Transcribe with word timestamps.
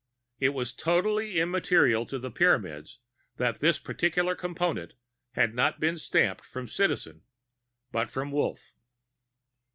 It 0.39 0.55
was 0.55 0.73
totally 0.73 1.37
immaterial 1.37 2.07
to 2.07 2.17
the 2.17 2.31
Pyramids 2.31 2.97
that 3.37 3.59
this 3.59 3.77
particular 3.77 4.33
Component 4.33 4.95
had 5.33 5.53
not 5.53 5.79
been 5.79 5.95
stamped 5.99 6.43
from 6.43 6.67
Citizen 6.67 7.21
but 7.91 8.09
from 8.09 8.31
Wolf. 8.31 8.73